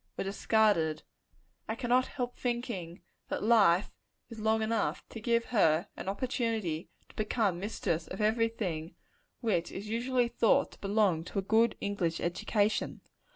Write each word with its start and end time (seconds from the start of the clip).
were 0.17 0.23
discarded 0.23 1.03
I 1.69 1.75
cannot 1.75 2.07
help 2.07 2.35
thinking 2.35 3.03
that 3.29 3.43
life 3.43 3.91
is 4.29 4.39
long 4.39 4.63
enough, 4.63 5.07
to 5.09 5.21
give 5.21 5.45
her 5.49 5.89
an 5.95 6.09
opportunity 6.09 6.89
to 7.07 7.15
become 7.15 7.59
mistress 7.59 8.07
of 8.07 8.19
every 8.19 8.47
thing 8.49 8.95
which 9.41 9.71
is 9.71 9.89
usually 9.89 10.27
thought 10.27 10.71
to 10.71 10.79
belong 10.79 11.23
to 11.25 11.37
a 11.37 11.43
good 11.43 11.75
English 11.81 12.19
education. 12.19 13.01